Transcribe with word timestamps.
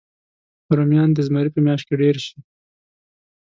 رومیان 0.77 1.09
د 1.13 1.19
زمري 1.27 1.49
په 1.53 1.59
میاشت 1.65 1.85
کې 1.87 1.95
ډېر 2.01 2.15
شي 2.25 2.37